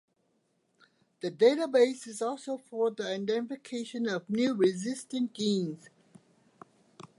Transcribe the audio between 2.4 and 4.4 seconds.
for the identification of